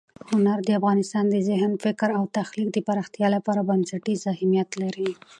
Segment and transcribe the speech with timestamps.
[0.29, 5.09] هنر د انسان د ذهن، فکر او تخلیق د پراختیا لپاره بنسټیز اهمیت لري.